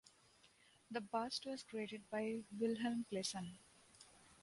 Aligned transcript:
The 0.89 0.99
bust 0.99 1.45
was 1.45 1.61
created 1.61 2.09
by 2.09 2.41
Vilhelm 2.59 3.05
Plessen. 3.11 3.59